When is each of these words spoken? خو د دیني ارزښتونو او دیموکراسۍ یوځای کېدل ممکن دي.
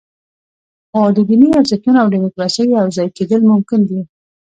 خو 0.91 1.01
د 1.17 1.17
دیني 1.29 1.47
ارزښتونو 1.59 1.97
او 2.03 2.07
دیموکراسۍ 2.15 2.63
یوځای 2.77 3.07
کېدل 3.17 3.41
ممکن 3.51 3.79
دي. 3.89 4.01